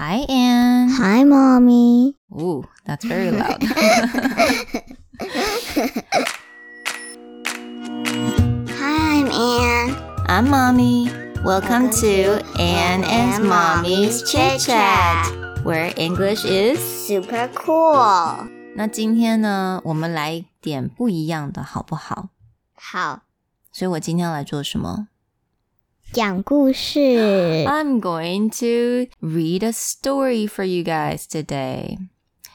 [0.00, 0.90] Hi, Anne.
[0.90, 2.14] Hi, mommy.
[2.32, 3.62] Ooh, that's very loud.
[8.76, 9.96] Hi, I'm Anne.
[10.28, 11.10] I'm Mommy.
[11.42, 15.32] Welcome, to Anne and Mommy's Chit Chat,
[15.64, 16.78] where English is.
[17.06, 18.48] Super cool.
[18.74, 22.28] 那今天呢，我们来点不一样的，好不好？
[22.74, 23.22] 好，
[23.72, 25.08] 所以我今天要来做什么
[26.12, 26.98] 讲故事。
[27.66, 31.98] ？I'm going to read a story for you guys today.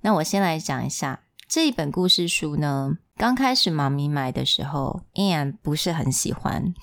[0.00, 2.98] 那我先来讲一下这一本故事书呢。
[3.16, 6.74] 刚开始妈咪买的时候，Anne 不是很喜欢，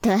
[0.00, 0.16] 对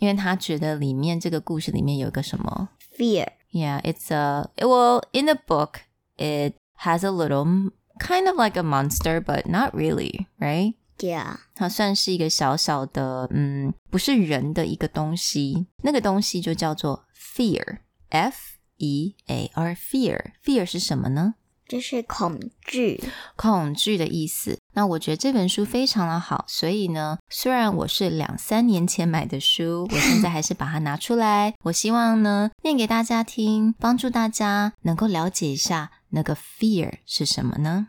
[0.00, 3.28] 因为她觉得里面这个故事里面有一个什么， fear。
[3.52, 5.80] Yeah, it's a well in the book
[6.16, 10.74] it has a little kind of like a monster, but not really, right?
[10.99, 15.67] Yeah，它算是一个小小的，嗯，不是人的一个东西。
[15.83, 18.37] 那个东西就叫做 fear，f
[18.77, 20.33] e a r fear。
[20.43, 21.35] fear 是什么呢？
[21.67, 23.01] 就是恐惧。
[23.35, 24.59] 恐惧的意思。
[24.73, 31.55] 那我觉得这本书非常的好，所以呢，虽然我是两三年前买的书，我现在还是把它拿出来。
[31.63, 37.87] 我希望呢，念给大家听，帮助大家能够了解一下那个 fear 是什么呢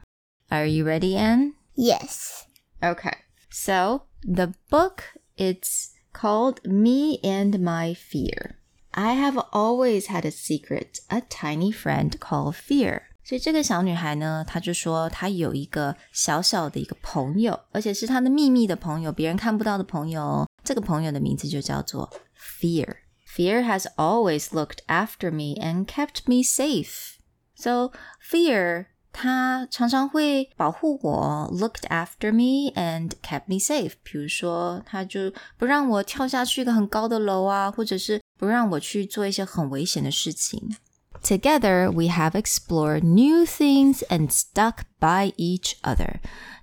[0.48, 1.54] ？Are you ready, Anne?
[1.74, 2.44] Yes，
[2.83, 3.13] Okay.
[3.49, 5.03] So the book
[5.37, 8.57] it's called Me and My Fear.
[8.91, 13.03] I have always had a secret, a tiny friend called Fear.
[13.23, 20.47] 所以这个小女孩呢，她就说她有一个小小的一个朋友，而且是她的秘密的朋友，别人看不到的朋友哦。
[20.63, 22.11] 这个朋友的名字就叫做
[22.59, 22.95] Fear.
[23.27, 27.17] Fear has always looked after me and kept me safe.
[27.55, 33.92] So Fear 他常常会保护我，looked after me and kept me safe。
[34.02, 40.76] 比如说，他就不让我跳下去一个很高的楼啊，或者是不让我去做一些很危险的事情。
[41.22, 46.16] Together, we have explored new things and stuck by each other.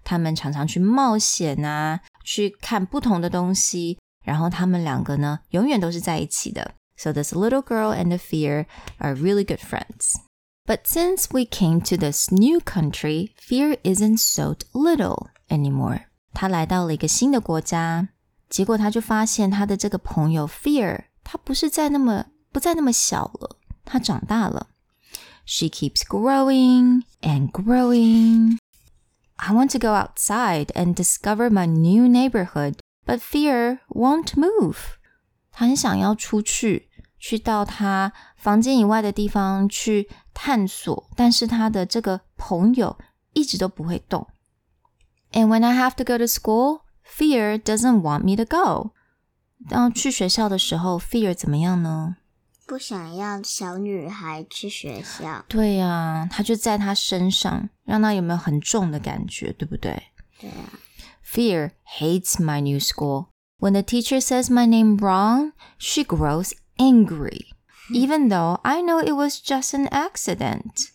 [0.04, 6.76] 他们常常去冒险啊，去看不同的东西，然后他们两个呢，永远都是在一起的。
[6.98, 8.66] So this little girl and the fear
[8.98, 10.16] are really good friends.
[10.71, 16.07] But since we came to this new country, fear isn't so little anymore.
[16.33, 18.09] 他来到了一个新的国家，
[18.51, 24.69] 结果他就发现他的这个朋友 Fear，他不是在那么不再那么小了，他长大了。
[25.45, 28.59] She keeps growing and growing.
[29.37, 34.77] I want to go outside and discover my new neighborhood, but Fear won't move.
[35.53, 42.99] 他很想要出去，去到他房间以外的地方去 探索，但是他的这个朋友
[43.33, 44.27] 一直都不会动。
[45.33, 48.93] And when I have to go to school, Fear doesn't want me to go.
[49.69, 52.17] 当去学校的时候，Fear 怎么样呢？
[52.67, 55.45] 不想要小女孩去学校。
[55.49, 60.03] 对呀、他就在他身上，让他有没有很重的感觉，对不对
[60.41, 60.73] 对啊，
[61.25, 63.27] ？Fear hates my new school.
[63.59, 67.47] When the teacher says my name wrong, she grows angry,
[67.91, 70.89] even though I know it was just an accident.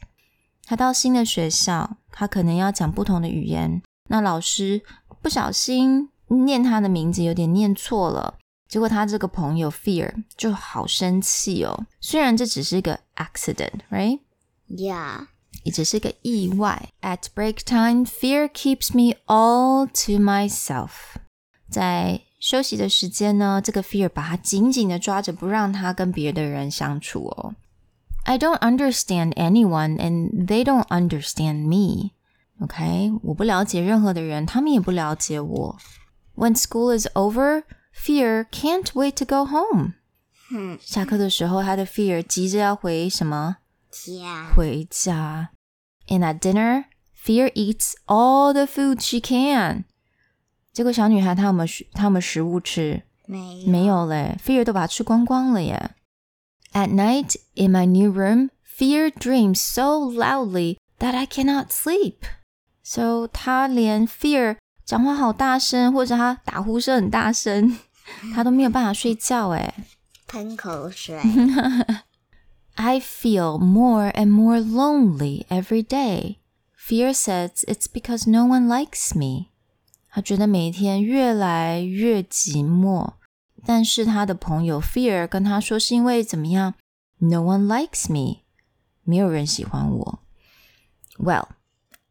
[0.66, 4.82] 他到新的学校，他可能要讲不同的语言，那老师
[5.22, 8.38] 不小心念他的名字有点念错了，
[8.70, 11.86] 结果他这个朋友 Fear 就好生气哦。
[12.00, 14.22] 虽然这只是一个 accident，right？
[14.70, 15.28] Yeah，
[15.64, 16.90] 也只是个意外。
[17.02, 20.92] At break time, fear keeps me all to myself.
[21.70, 27.56] 在 休息的时间呢，这个 fear 把他紧紧的抓着，不让他跟别的人相处哦。
[28.24, 32.12] I don't understand anyone, and they don't understand me.
[32.60, 35.78] OK，我不了解任何的人，他们也不了解我。
[36.36, 37.64] When school is over,
[37.96, 39.94] fear can't wait to go home.
[40.50, 43.58] 哼，下课的时候，他的 fear 急着要回什么？
[43.90, 45.50] 家回家。
[46.08, 46.86] And at dinner,
[47.24, 49.86] Fear eats all the food she can.
[50.76, 53.04] 结果小女孩她有没有食她有没有食物吃？
[53.26, 55.92] 没有没有嘞，Fear 都把它吃光光了耶。
[56.74, 62.18] At night, in my new room, Fear dreams so loudly that I cannot sleep.
[62.84, 67.78] So 她连 Fear 讲话好大声，或者她打呼声很大声，
[68.34, 69.74] 她都没有办法睡觉哎。
[70.28, 71.20] 喷口水。
[72.76, 76.38] I feel more and more lonely every day.
[76.76, 79.50] Fear says it's because no one likes me.
[80.16, 83.14] 他觉得每天越来越寂寞，
[83.66, 86.74] 但是他的朋友 Fear 跟他说是因为怎么样？
[87.20, 88.42] No one likes me，
[89.04, 90.20] 没有人喜欢我。
[91.18, 91.48] Well,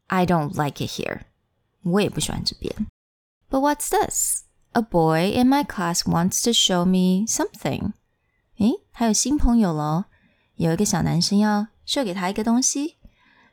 [0.07, 1.21] I don't like it here.
[1.83, 2.87] 我也不喜欢这边。
[3.49, 4.43] But what's this?
[4.71, 7.91] A boy in my class wants to show me something.
[8.57, 10.05] 诶，还有新朋友了哦。
[10.55, 12.97] 有一个小男生要秀给他一个东西。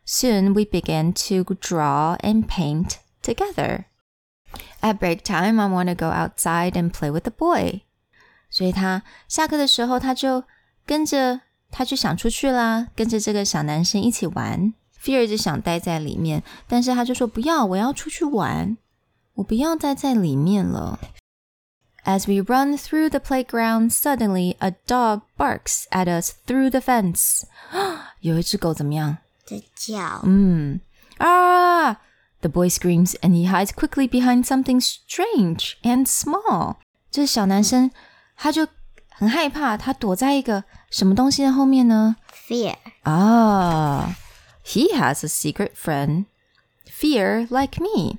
[0.06, 3.86] Soon we began to draw and paint together.
[4.80, 7.82] At break time, I want to go outside and play with the boy.
[8.50, 10.44] 所以他下课的时候，他就
[10.86, 14.72] 跟着他就想出去啦，跟着这个小男生一起玩。
[15.02, 18.76] Fear 就想待在里面，但是他就说不要，我要出去玩，
[19.34, 20.98] 我不要待在里面了。
[22.04, 27.42] As we run through the playground, suddenly a dog barks at us through the fence.
[28.20, 29.18] 有一只狗怎么样？
[29.44, 30.22] 在叫。
[30.24, 30.80] 嗯
[31.18, 32.00] 啊
[32.42, 36.76] ！The boy screams and he hides quickly behind something strange and small.
[37.10, 37.90] 这小男生
[38.36, 38.68] 他就
[39.10, 42.16] 很害怕，他躲在一个什么东西的后面呢
[42.48, 42.76] Fear.
[43.02, 44.16] 啊，
[44.64, 46.26] He has a secret friend,
[46.86, 48.18] fear like me，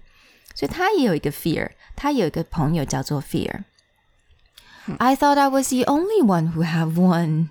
[0.55, 7.49] 所以他也有一个 fear，他有一个朋友叫做 fear。I thought I was the only one who have one.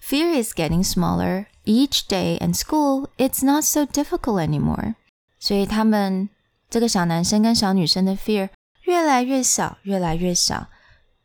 [0.00, 4.94] Fear is getting smaller each day, and school it's not so difficult anymore.
[5.38, 6.28] 所以他们
[6.70, 8.48] 这个小男生跟小女生的 fear
[8.82, 10.68] 越来越小，越来越小，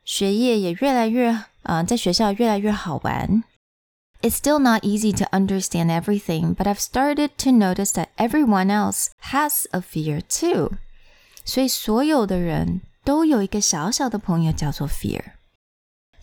[0.03, 3.44] 学业也越来越啊、呃，在学校越来越好玩。
[4.21, 9.65] It's still not easy to understand everything, but I've started to notice that everyone else has
[9.71, 10.77] a fear too.
[11.45, 15.33] 所以所有的人都有一个小小的朋友叫做 fear.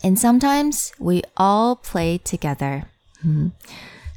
[0.01, 2.83] And sometimes we all play together.
[3.23, 3.53] 嗯，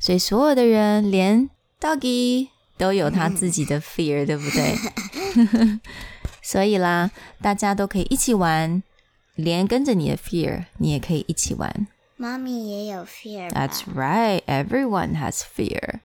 [0.00, 1.49] 所以所有的人，连
[1.81, 2.49] doggy
[2.82, 5.81] 都有他自己的 fear，对不对？
[6.43, 7.10] 所以啦，
[7.43, 8.82] 大家都可以一起玩，
[9.34, 11.87] 连跟着你的 fear， 你也可以一起玩。
[12.16, 14.43] 妈咪也有 fear 吧 That's right.
[14.46, 16.00] Everyone has fear.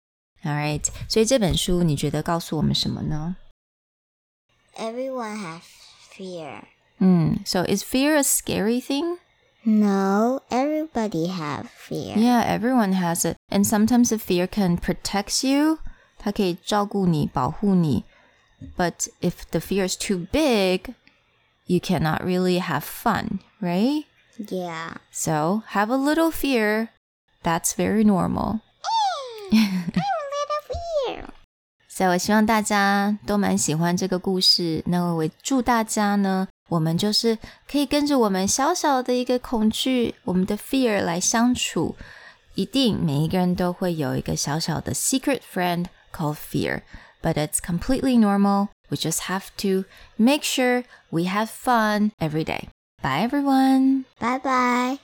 [0.45, 0.87] All right.
[1.09, 3.37] 所以这本书你觉得告诉我们什么呢？
[4.77, 5.61] Everyone has
[6.15, 6.63] fear.
[6.99, 9.19] 嗯，So is fear a scary thing?
[9.65, 12.17] No, everybody have fear.
[12.17, 13.37] Yeah, everyone has it.
[13.49, 15.79] And sometimes the fear can protect you.
[16.19, 18.05] 它可以照顾你，保护你。
[18.77, 20.95] But if the fear is too big,
[21.67, 24.05] you cannot really have fun, right?
[24.39, 24.99] Yeah.
[25.11, 26.89] So have a little fear.
[27.43, 28.61] That's very normal.
[29.51, 30.63] little
[31.07, 31.25] fear.
[31.89, 34.83] 所以我希望大家都蛮喜欢这个故事。
[34.87, 37.37] 那我也祝大家呢，我们就是
[37.71, 41.97] 可以跟着我们小小的一个恐惧，我们的 fear 来相处。
[42.55, 46.84] 一定每一个人都会有一个小小的 secret friend called fear,
[47.22, 48.70] but it's completely normal.
[48.90, 49.86] We just have to
[50.18, 52.70] make sure we have fun every day.
[53.02, 54.06] Bye everyone.
[54.20, 54.96] Bye bye.